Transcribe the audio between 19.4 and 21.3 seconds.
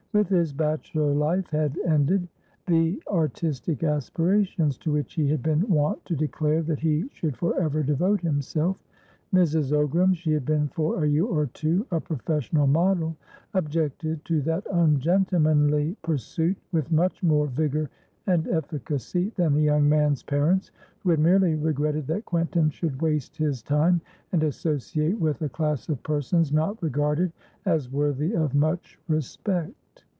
the young man's parents, who had